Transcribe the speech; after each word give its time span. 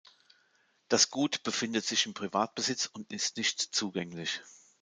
Das 0.89 1.11
Gut 1.11 1.43
befindet 1.43 1.85
sich 1.85 2.07
in 2.07 2.15
Privatbesitz 2.15 2.87
und 2.87 3.13
ist 3.13 3.37
nicht 3.37 3.61
zugänglich. 3.61 4.41